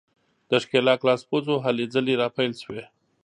د 0.49 0.51
ښکېلاک 0.63 0.99
لاسپوڅو 1.07 1.55
هلې 1.65 1.85
ځلې 1.93 2.13
راپیل 2.21 2.51
شوې. 2.63 2.83